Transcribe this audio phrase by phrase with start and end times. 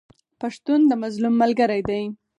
[0.41, 2.03] پښتون د مظلوم ملګری دی.